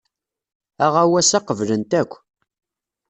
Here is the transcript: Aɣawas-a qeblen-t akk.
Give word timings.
Aɣawas-a 0.85 1.39
qeblen-t 1.47 1.91
akk. 2.01 2.11